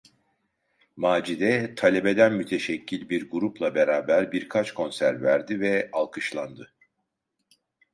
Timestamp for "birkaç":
4.31-4.73